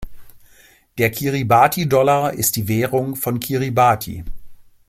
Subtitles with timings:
[0.97, 4.23] Der Kiribati-Dollar ist die Währung von Kiribati.